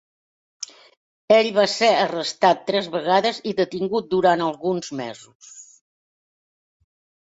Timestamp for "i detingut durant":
3.53-4.45